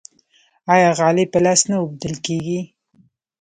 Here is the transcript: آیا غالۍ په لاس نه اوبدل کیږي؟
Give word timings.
آیا 0.73 0.89
غالۍ 0.97 1.25
په 1.31 1.39
لاس 1.45 1.61
نه 1.69 1.75
اوبدل 1.81 2.13
کیږي؟ 2.25 2.59